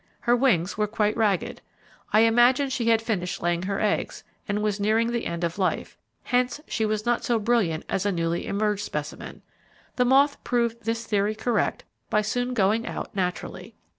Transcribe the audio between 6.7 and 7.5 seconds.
was not so